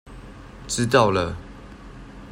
[0.67, 1.37] 知道了